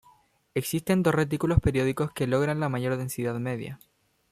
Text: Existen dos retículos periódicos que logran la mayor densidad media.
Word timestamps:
Existen 0.55 1.03
dos 1.03 1.13
retículos 1.13 1.59
periódicos 1.59 2.11
que 2.11 2.25
logran 2.25 2.59
la 2.59 2.69
mayor 2.69 2.97
densidad 2.97 3.35
media. 3.35 3.77